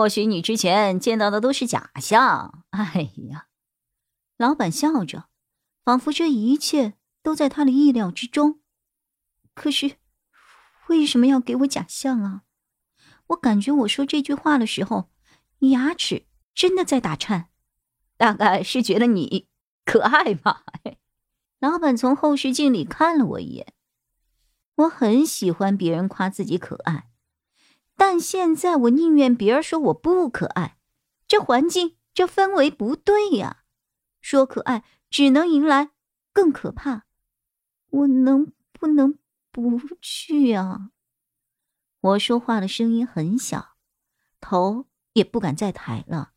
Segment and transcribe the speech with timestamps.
[0.00, 2.64] 或许你之前见到的都是假象。
[2.70, 3.48] 哎呀，
[4.38, 5.28] 老板笑着，
[5.84, 8.60] 仿佛这一切都在他的意料之中。
[9.54, 9.98] 可是，
[10.88, 12.44] 为什么要给我假象啊？
[13.26, 15.10] 我感觉我说这句话的时候，
[15.58, 17.50] 牙齿真的在打颤。
[18.16, 19.48] 大概是觉得你
[19.84, 20.64] 可爱吧。
[21.60, 23.74] 老板从后视镜里看了我一眼。
[24.76, 27.09] 我很喜欢别人夸自己可爱。
[28.00, 30.78] 但现在我宁愿别人说我不可爱，
[31.28, 33.64] 这环境这氛围不对呀。
[34.22, 35.90] 说可爱只能迎来
[36.32, 37.04] 更可怕。
[37.90, 39.18] 我能不能
[39.52, 40.92] 不去啊？
[42.00, 43.76] 我说话的声音很小，
[44.40, 46.32] 头也不敢再抬了。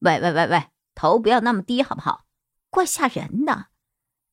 [0.00, 2.26] 喂喂喂喂，头不要那么低好不好？
[2.68, 3.68] 怪吓人的。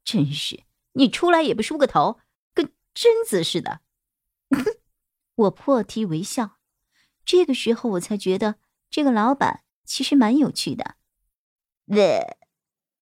[0.04, 2.20] 真是，你出来也不梳个头，
[2.56, 3.82] 跟贞子似的。
[5.36, 6.57] 我破涕为笑，
[7.28, 8.56] 这个时候我才觉得
[8.90, 10.96] 这个老板其实蛮有趣的。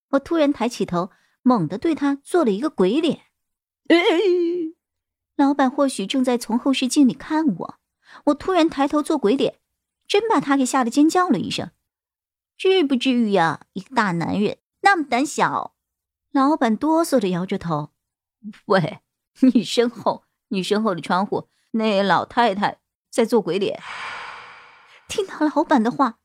[0.10, 1.12] 我突然抬起头，
[1.44, 3.22] 猛地对他做了一个鬼脸。
[5.36, 7.80] 老板或许正在从后视镜里看我，
[8.26, 9.60] 我突然抬头做鬼脸，
[10.08, 11.70] 真把他给吓得尖叫了一声。
[12.58, 15.76] 至不至于呀，一个大男人那么胆小。
[16.32, 17.92] 老板哆嗦着摇着头。
[18.66, 19.02] 喂，
[19.54, 21.50] 你身后，你身后的窗户。
[21.72, 22.80] 那老太太
[23.16, 23.82] 在做鬼脸。
[25.08, 26.18] 听到老板的话，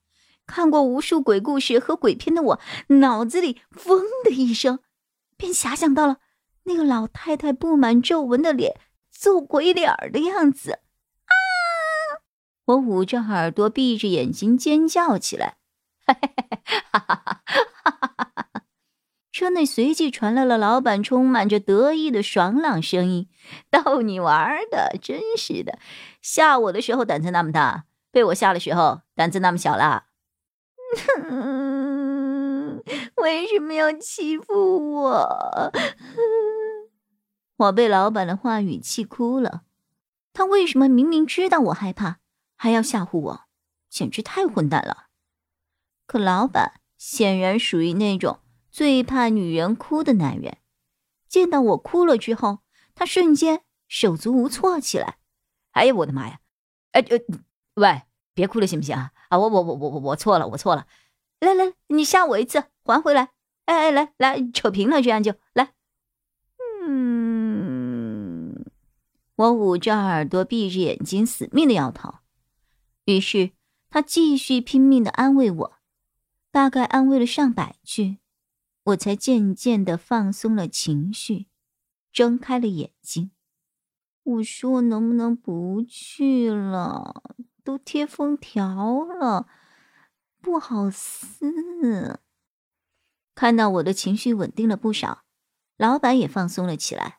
[0.44, 4.80] 看过无数鬼故事和鬼片的我，脑子里“嗡”的一声，
[5.36, 6.16] 便遐想到了
[6.64, 10.80] 那个老太太布满皱纹的脸做鬼脸的样子。
[11.26, 11.32] 啊！
[12.64, 15.58] 我捂着耳朵，闭着眼睛尖叫起来。
[16.04, 16.20] 哈哈
[16.90, 17.42] 哈哈哈！
[19.30, 23.28] 车内随即传来了老板充满着得意的爽朗声音
[23.70, 25.78] ：“逗你玩的，真是的！
[26.20, 30.06] 吓我的时候胆子那么大，被我吓的时候胆子那么小了。
[33.16, 35.72] 为什么要欺负我？”
[37.56, 39.62] 我被老板的话语气哭了。
[40.32, 42.20] 他为什么明明知道我害怕，
[42.56, 43.40] 还要吓唬我？
[43.88, 45.08] 简直太混蛋了！
[46.06, 48.40] 可老板显然属于那种……
[48.70, 50.58] 最怕女人哭的男人，
[51.28, 52.60] 见到我哭了之后，
[52.94, 55.16] 他瞬间手足无措起来。
[55.72, 56.40] 哎呀，我的妈呀！
[56.92, 57.18] 哎，呃，
[57.74, 58.02] 喂，
[58.34, 59.12] 别哭了行不行啊？
[59.28, 60.86] 啊，我我我我我我错了，我错了。
[61.40, 63.30] 来来，你吓我一次，还回来。
[63.66, 65.72] 哎哎，来来，扯平了，这样就来。
[66.82, 68.64] 嗯，
[69.36, 72.16] 我捂着耳朵，闭着眼睛，死命的摇头。
[73.04, 73.52] 于是
[73.88, 75.72] 他继续拼命的安慰我，
[76.50, 78.18] 大概安慰了上百句。
[78.84, 81.46] 我才渐渐的放松了情绪，
[82.12, 83.30] 睁开了眼睛。
[84.30, 87.22] 我说：“能不能不去了？
[87.64, 89.46] 都贴封条了，
[90.40, 92.20] 不好撕。”
[93.34, 95.22] 看到我的情绪稳定了不少，
[95.76, 97.18] 老板也放松了起来。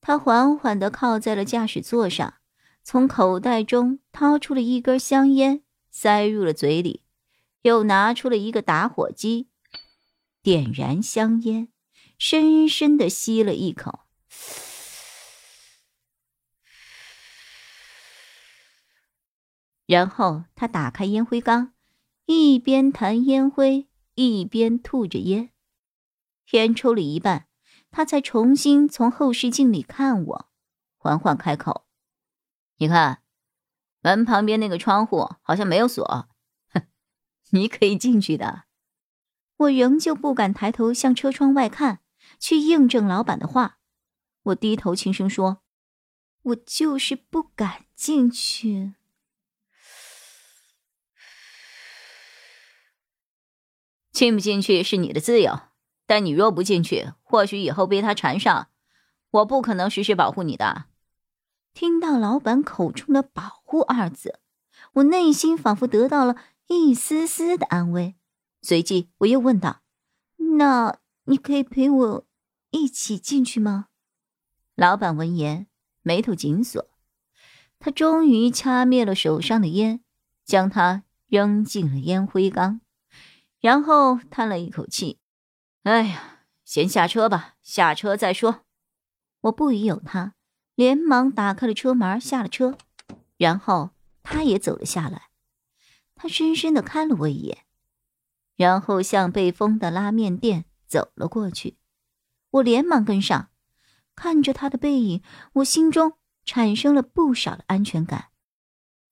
[0.00, 2.34] 他缓缓的靠在了驾驶座上，
[2.82, 7.04] 从口袋中掏出了一根香烟，塞入了嘴里，
[7.62, 9.48] 又拿出了一个打火机。
[10.42, 11.68] 点燃香烟，
[12.18, 14.06] 深深的吸了一口，
[19.88, 21.72] 然后他打开烟灰缸，
[22.26, 25.50] 一边弹烟灰，一边吐着烟。
[26.50, 27.48] 烟抽了一半，
[27.90, 30.50] 他才重新从后视镜里看我，
[30.98, 31.86] 缓缓开口
[32.76, 33.22] ：“你看，
[34.02, 36.04] 门旁边那个窗户好像没有锁，
[36.68, 36.82] 哼，
[37.52, 38.64] 你可以进去的。”
[39.56, 42.00] 我仍旧不敢抬头向车窗外看，
[42.38, 43.78] 去印证老板的话。
[44.42, 45.62] 我低头轻声说
[46.52, 48.96] ：“我就是不敢进去。
[54.18, 55.60] 进不进去是你的自由，
[56.04, 58.66] 但你若不进去，或许以后被他缠上，
[59.30, 60.86] 我不可能时时保护你的。”
[61.72, 64.40] 听到老板口中的“保护”二字，
[64.94, 66.34] 我内心仿佛得到了
[66.66, 68.16] 一丝丝的安慰。
[68.60, 69.82] 随即，我又问道
[70.58, 72.26] ：“那你可以陪我
[72.72, 73.86] 一起进去吗？”
[74.74, 75.68] 老板闻言，
[76.02, 76.84] 眉头紧锁。
[77.78, 80.00] 他终于掐灭了手上的烟，
[80.44, 82.80] 将它扔进了烟灰缸，
[83.60, 85.18] 然后叹了一口气
[85.84, 88.64] ：“哎呀，先下车吧，下车再说。”
[89.42, 90.34] 我不疑有他，
[90.74, 92.76] 连忙打开了车门，下了车，
[93.36, 93.90] 然后
[94.22, 95.28] 他也走了下来。
[96.14, 97.64] 他深深的看了我一眼，
[98.56, 101.78] 然后向被封的拉面店走了过去。
[102.50, 103.50] 我连忙跟上，
[104.16, 105.22] 看着他的背影，
[105.54, 106.14] 我心中
[106.44, 108.30] 产生了不少的安全感。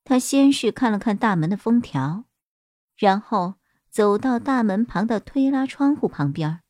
[0.02, 2.24] 他先是看了看大门的封条，
[2.96, 3.54] 然后
[3.96, 6.60] 走到大门旁的推拉窗户旁边，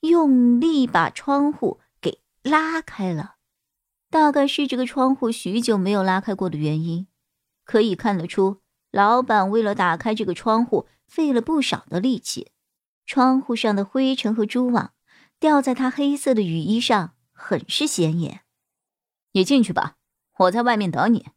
[0.00, 3.36] 用力把窗户给拉开了。
[4.10, 7.06] 大概是这个窗户许久没有拉开过的原因，
[7.64, 8.60] 可以看得出，
[8.90, 12.52] 老板为了打开这个窗户费了不少的力气。
[13.06, 14.92] 窗户上的灰尘和蛛网
[15.40, 18.42] 掉在他黑色的雨衣上，很是显眼。
[19.32, 19.96] 你进去吧，
[20.40, 21.28] 我在外面等你。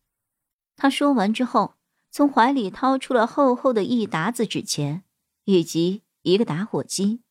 [0.76, 1.76] 他说完之后，
[2.12, 5.06] 从怀里掏出了厚厚的一沓子纸钱，
[5.52, 7.22] 以及一个打火机。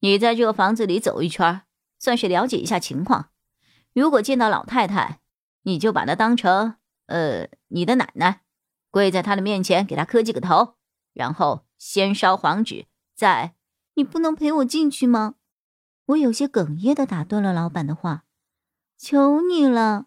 [0.00, 1.62] 你在这个房子里走一圈，
[1.98, 3.30] 算是了解一下情况。
[3.92, 5.20] 如果见到老太太，
[5.62, 6.76] 你就把她当成
[7.06, 8.42] 呃你的奶奶，
[8.90, 10.74] 跪在她的面前给她磕几个头，
[11.12, 13.54] 然后先烧黄纸，再……
[13.94, 15.36] 你不能陪我进去吗？
[16.06, 18.24] 我有些哽咽的打断了老板的话，
[18.98, 20.06] 求你了。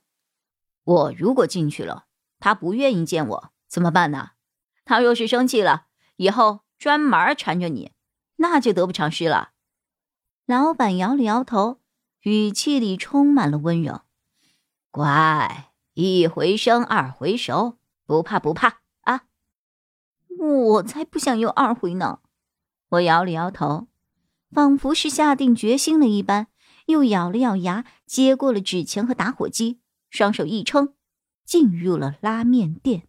[0.83, 2.05] 我如果进去了。
[2.41, 4.29] 他不愿意见我怎么办呢？
[4.85, 7.91] 他若是生气了，以后专门缠着你，
[8.37, 9.51] 那就得不偿失了。
[10.45, 11.81] 老板摇了摇头，
[12.21, 14.01] 语气里充满了温柔
[14.89, 19.25] ：“乖，一回生，二回熟，不怕不怕啊！”
[20.39, 22.21] 我才不想有二回呢！
[22.91, 23.89] 我摇了摇头，
[24.49, 26.47] 仿佛是下定决心了一般，
[26.87, 30.95] 又咬了咬牙，接过了纸钱和打火机，双手一撑。
[31.45, 33.08] 进入了拉面店。